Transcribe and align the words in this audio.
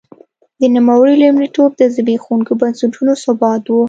د 0.61 0.61
نوموړي 0.75 1.15
لومړیتوب 1.21 1.69
د 1.77 1.81
زبېښونکو 1.95 2.51
بنسټونو 2.61 3.11
ثبات 3.23 3.63
و. 3.69 3.73